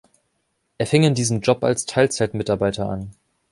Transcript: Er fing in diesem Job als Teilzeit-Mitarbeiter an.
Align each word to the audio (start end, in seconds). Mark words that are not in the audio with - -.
Er 0.79 0.87
fing 0.87 1.03
in 1.03 1.13
diesem 1.13 1.41
Job 1.41 1.63
als 1.63 1.85
Teilzeit-Mitarbeiter 1.85 2.89
an. 2.89 3.11